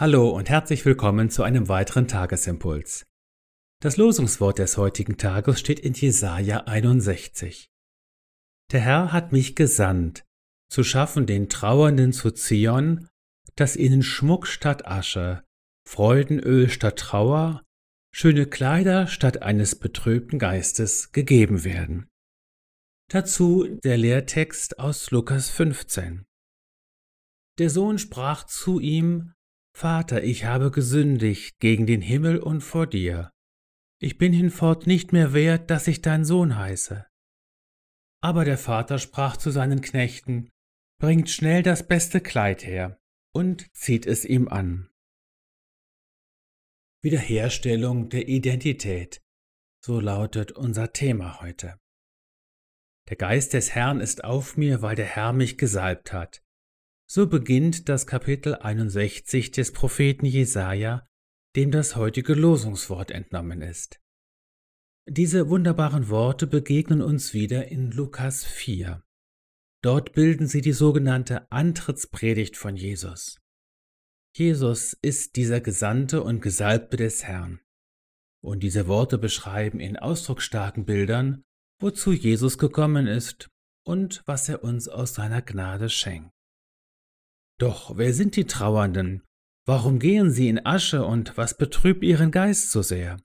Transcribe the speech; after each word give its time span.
Hallo 0.00 0.30
und 0.30 0.48
herzlich 0.48 0.84
willkommen 0.84 1.28
zu 1.28 1.42
einem 1.42 1.66
weiteren 1.66 2.06
Tagesimpuls. 2.06 3.04
Das 3.82 3.96
Losungswort 3.96 4.60
des 4.60 4.76
heutigen 4.76 5.16
Tages 5.16 5.58
steht 5.58 5.80
in 5.80 5.92
Jesaja 5.92 6.58
61. 6.66 7.68
Der 8.70 8.78
Herr 8.78 9.12
hat 9.12 9.32
mich 9.32 9.56
gesandt, 9.56 10.24
zu 10.70 10.84
schaffen 10.84 11.26
den 11.26 11.48
Trauernden 11.48 12.12
zu 12.12 12.30
Zion, 12.30 13.08
dass 13.56 13.74
ihnen 13.74 14.04
Schmuck 14.04 14.46
statt 14.46 14.86
Asche, 14.86 15.42
Freudenöl 15.84 16.70
statt 16.70 16.96
Trauer, 17.00 17.64
schöne 18.14 18.46
Kleider 18.46 19.08
statt 19.08 19.42
eines 19.42 19.74
betrübten 19.80 20.38
Geistes 20.38 21.10
gegeben 21.10 21.64
werden. 21.64 22.06
Dazu 23.10 23.66
der 23.82 23.96
Lehrtext 23.96 24.78
aus 24.78 25.10
Lukas 25.10 25.50
15. 25.50 26.24
Der 27.58 27.68
Sohn 27.68 27.98
sprach 27.98 28.44
zu 28.44 28.78
ihm, 28.78 29.34
Vater, 29.78 30.24
ich 30.24 30.44
habe 30.44 30.72
gesündigt 30.72 31.60
gegen 31.60 31.86
den 31.86 32.00
Himmel 32.00 32.40
und 32.40 32.62
vor 32.62 32.88
dir. 32.88 33.30
Ich 34.00 34.18
bin 34.18 34.32
hinfort 34.32 34.88
nicht 34.88 35.12
mehr 35.12 35.34
wert, 35.34 35.70
dass 35.70 35.86
ich 35.86 36.02
dein 36.02 36.24
Sohn 36.24 36.56
heiße. 36.56 37.06
Aber 38.20 38.44
der 38.44 38.58
Vater 38.58 38.98
sprach 38.98 39.36
zu 39.36 39.52
seinen 39.52 39.80
Knechten, 39.80 40.50
Bringt 41.00 41.30
schnell 41.30 41.62
das 41.62 41.86
beste 41.86 42.20
Kleid 42.20 42.66
her 42.66 42.98
und 43.32 43.72
zieht 43.72 44.04
es 44.04 44.24
ihm 44.24 44.48
an. 44.48 44.90
Wiederherstellung 47.00 48.08
der 48.08 48.26
Identität, 48.26 49.22
so 49.80 50.00
lautet 50.00 50.50
unser 50.50 50.92
Thema 50.92 51.40
heute. 51.40 51.78
Der 53.08 53.16
Geist 53.16 53.52
des 53.52 53.76
Herrn 53.76 54.00
ist 54.00 54.24
auf 54.24 54.56
mir, 54.56 54.82
weil 54.82 54.96
der 54.96 55.06
Herr 55.06 55.32
mich 55.32 55.56
gesalbt 55.56 56.12
hat. 56.12 56.42
So 57.10 57.26
beginnt 57.26 57.88
das 57.88 58.06
Kapitel 58.06 58.56
61 58.56 59.50
des 59.50 59.72
Propheten 59.72 60.26
Jesaja, 60.26 61.08
dem 61.56 61.70
das 61.70 61.96
heutige 61.96 62.34
Losungswort 62.34 63.10
entnommen 63.10 63.62
ist. 63.62 63.98
Diese 65.08 65.48
wunderbaren 65.48 66.10
Worte 66.10 66.46
begegnen 66.46 67.00
uns 67.00 67.32
wieder 67.32 67.68
in 67.68 67.90
Lukas 67.92 68.44
4. 68.44 69.02
Dort 69.82 70.12
bilden 70.12 70.46
sie 70.46 70.60
die 70.60 70.74
sogenannte 70.74 71.50
Antrittspredigt 71.50 72.58
von 72.58 72.76
Jesus. 72.76 73.40
Jesus 74.36 74.92
ist 74.92 75.36
dieser 75.36 75.62
Gesandte 75.62 76.22
und 76.22 76.42
Gesalbte 76.42 76.98
des 76.98 77.24
Herrn. 77.24 77.60
Und 78.44 78.62
diese 78.62 78.86
Worte 78.86 79.16
beschreiben 79.16 79.80
in 79.80 79.96
ausdrucksstarken 79.96 80.84
Bildern, 80.84 81.42
wozu 81.80 82.12
Jesus 82.12 82.58
gekommen 82.58 83.06
ist 83.06 83.48
und 83.82 84.22
was 84.26 84.50
er 84.50 84.62
uns 84.62 84.88
aus 84.88 85.14
seiner 85.14 85.40
Gnade 85.40 85.88
schenkt. 85.88 86.37
Doch 87.58 87.96
wer 87.96 88.14
sind 88.14 88.36
die 88.36 88.46
Trauernden? 88.46 89.24
Warum 89.66 89.98
gehen 89.98 90.30
sie 90.30 90.48
in 90.48 90.64
Asche 90.64 91.04
und 91.04 91.36
was 91.36 91.58
betrübt 91.58 92.02
ihren 92.02 92.30
Geist 92.30 92.70
so 92.70 92.82
sehr? 92.82 93.18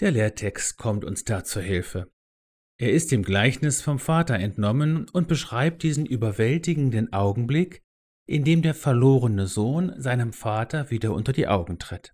Der 0.00 0.10
Lehrtext 0.10 0.76
kommt 0.76 1.04
uns 1.04 1.24
da 1.24 1.42
zur 1.42 1.62
Hilfe. 1.62 2.12
Er 2.78 2.92
ist 2.92 3.10
dem 3.10 3.22
Gleichnis 3.22 3.80
vom 3.80 3.98
Vater 3.98 4.34
entnommen 4.34 5.08
und 5.08 5.28
beschreibt 5.28 5.82
diesen 5.82 6.06
überwältigenden 6.06 7.12
Augenblick, 7.12 7.82
in 8.26 8.44
dem 8.44 8.62
der 8.62 8.74
verlorene 8.74 9.46
Sohn 9.46 10.00
seinem 10.00 10.32
Vater 10.32 10.90
wieder 10.90 11.12
unter 11.12 11.32
die 11.32 11.48
Augen 11.48 11.78
tritt. 11.78 12.12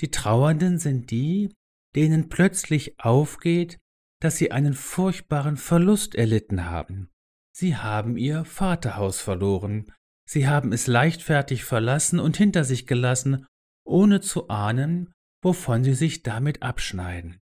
Die 0.00 0.10
Trauernden 0.10 0.78
sind 0.78 1.10
die, 1.10 1.54
denen 1.94 2.28
plötzlich 2.28 2.98
aufgeht, 3.00 3.78
dass 4.20 4.36
sie 4.36 4.52
einen 4.52 4.74
furchtbaren 4.74 5.56
Verlust 5.56 6.14
erlitten 6.14 6.66
haben. 6.66 7.10
Sie 7.52 7.76
haben 7.76 8.16
ihr 8.16 8.44
Vaterhaus 8.44 9.20
verloren, 9.20 9.92
Sie 10.30 10.46
haben 10.46 10.72
es 10.72 10.86
leichtfertig 10.86 11.64
verlassen 11.64 12.20
und 12.20 12.36
hinter 12.36 12.62
sich 12.62 12.86
gelassen, 12.86 13.48
ohne 13.84 14.20
zu 14.20 14.48
ahnen, 14.48 15.12
wovon 15.42 15.82
sie 15.82 15.94
sich 15.94 16.22
damit 16.22 16.62
abschneiden. 16.62 17.40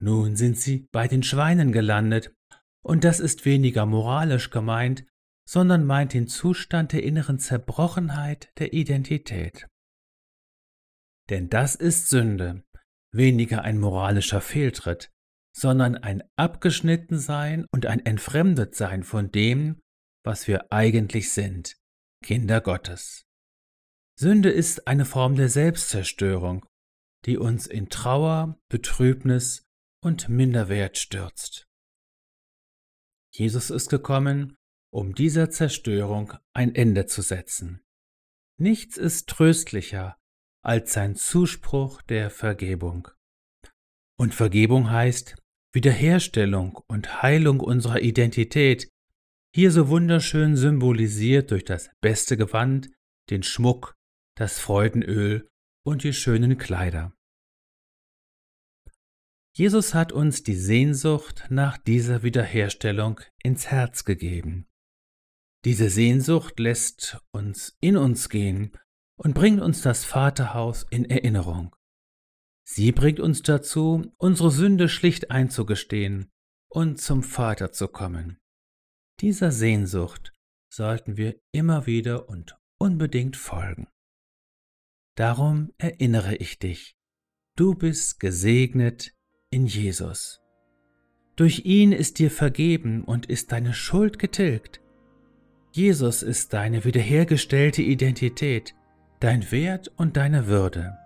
Nun 0.00 0.34
sind 0.34 0.56
sie 0.56 0.88
bei 0.92 1.08
den 1.08 1.22
Schweinen 1.22 1.72
gelandet, 1.72 2.34
und 2.82 3.04
das 3.04 3.20
ist 3.20 3.44
weniger 3.44 3.84
moralisch 3.84 4.48
gemeint, 4.48 5.04
sondern 5.46 5.84
meint 5.84 6.14
den 6.14 6.26
Zustand 6.26 6.94
der 6.94 7.02
inneren 7.02 7.38
Zerbrochenheit 7.38 8.50
der 8.56 8.72
Identität. 8.72 9.66
Denn 11.28 11.50
das 11.50 11.74
ist 11.74 12.08
Sünde, 12.08 12.64
weniger 13.12 13.60
ein 13.60 13.78
moralischer 13.78 14.40
Fehltritt, 14.40 15.12
sondern 15.54 15.96
ein 15.96 16.22
Abgeschnittensein 16.36 17.66
und 17.72 17.84
ein 17.84 18.06
Entfremdetsein 18.06 19.02
von 19.02 19.30
dem, 19.30 19.82
was 20.24 20.48
wir 20.48 20.72
eigentlich 20.72 21.30
sind, 21.30 21.76
Kinder 22.22 22.60
Gottes. 22.60 23.26
Sünde 24.18 24.50
ist 24.50 24.86
eine 24.86 25.04
Form 25.04 25.36
der 25.36 25.48
Selbstzerstörung, 25.48 26.64
die 27.24 27.36
uns 27.36 27.66
in 27.66 27.88
Trauer, 27.88 28.58
Betrübnis 28.68 29.64
und 30.02 30.28
Minderwert 30.28 30.96
stürzt. 30.96 31.66
Jesus 33.32 33.70
ist 33.70 33.90
gekommen, 33.90 34.56
um 34.92 35.14
dieser 35.14 35.50
Zerstörung 35.50 36.32
ein 36.54 36.74
Ende 36.74 37.06
zu 37.06 37.20
setzen. 37.20 37.82
Nichts 38.58 38.96
ist 38.96 39.28
tröstlicher 39.28 40.16
als 40.64 40.94
sein 40.94 41.14
Zuspruch 41.16 42.00
der 42.02 42.30
Vergebung. 42.30 43.08
Und 44.18 44.34
Vergebung 44.34 44.90
heißt 44.90 45.36
Wiederherstellung 45.74 46.80
und 46.88 47.22
Heilung 47.22 47.60
unserer 47.60 48.00
Identität, 48.00 48.88
hier 49.56 49.70
so 49.70 49.88
wunderschön 49.88 50.54
symbolisiert 50.54 51.50
durch 51.50 51.64
das 51.64 51.88
beste 52.02 52.36
Gewand, 52.36 52.90
den 53.30 53.42
Schmuck, 53.42 53.96
das 54.36 54.58
Freudenöl 54.58 55.48
und 55.82 56.04
die 56.04 56.12
schönen 56.12 56.58
Kleider. 56.58 57.14
Jesus 59.54 59.94
hat 59.94 60.12
uns 60.12 60.42
die 60.42 60.56
Sehnsucht 60.56 61.46
nach 61.48 61.78
dieser 61.78 62.22
Wiederherstellung 62.22 63.18
ins 63.42 63.68
Herz 63.68 64.04
gegeben. 64.04 64.68
Diese 65.64 65.88
Sehnsucht 65.88 66.60
lässt 66.60 67.18
uns 67.32 67.78
in 67.80 67.96
uns 67.96 68.28
gehen 68.28 68.76
und 69.18 69.32
bringt 69.32 69.62
uns 69.62 69.80
das 69.80 70.04
Vaterhaus 70.04 70.84
in 70.90 71.06
Erinnerung. 71.06 71.74
Sie 72.68 72.92
bringt 72.92 73.20
uns 73.20 73.40
dazu, 73.40 74.12
unsere 74.18 74.50
Sünde 74.50 74.90
schlicht 74.90 75.30
einzugestehen 75.30 76.30
und 76.68 77.00
zum 77.00 77.22
Vater 77.22 77.72
zu 77.72 77.88
kommen. 77.88 78.38
Dieser 79.20 79.50
Sehnsucht 79.50 80.32
sollten 80.68 81.16
wir 81.16 81.36
immer 81.50 81.86
wieder 81.86 82.28
und 82.28 82.58
unbedingt 82.78 83.36
folgen. 83.36 83.88
Darum 85.14 85.72
erinnere 85.78 86.36
ich 86.36 86.58
dich, 86.58 86.96
du 87.56 87.74
bist 87.74 88.20
gesegnet 88.20 89.14
in 89.50 89.64
Jesus. 89.64 90.42
Durch 91.34 91.64
ihn 91.64 91.92
ist 91.92 92.18
dir 92.18 92.30
vergeben 92.30 93.04
und 93.04 93.26
ist 93.26 93.52
deine 93.52 93.72
Schuld 93.72 94.18
getilgt. 94.18 94.82
Jesus 95.72 96.22
ist 96.22 96.52
deine 96.52 96.84
wiederhergestellte 96.84 97.80
Identität, 97.80 98.74
dein 99.20 99.50
Wert 99.50 99.88
und 99.96 100.18
deine 100.18 100.46
Würde. 100.46 100.98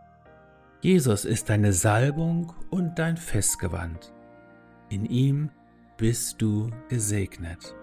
Jesus 0.81 1.25
ist 1.25 1.49
deine 1.49 1.73
Salbung 1.73 2.53
und 2.71 2.99
dein 2.99 3.17
Festgewand. 3.17 4.13
In 4.89 5.05
ihm 5.05 5.51
bist 5.97 6.43
du 6.43 6.71
gesegnet. 6.89 7.77